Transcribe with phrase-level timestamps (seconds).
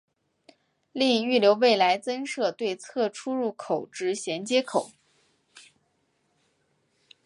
[0.93, 4.89] 另预留未来增设对侧出入口之衔接口。